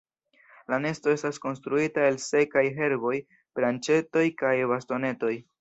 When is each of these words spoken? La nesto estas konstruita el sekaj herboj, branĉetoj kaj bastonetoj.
La 0.71 0.79
nesto 0.85 1.11
estas 1.17 1.37
konstruita 1.43 2.07
el 2.13 2.17
sekaj 2.25 2.65
herboj, 2.81 3.15
branĉetoj 3.61 4.29
kaj 4.45 4.59
bastonetoj. 4.77 5.37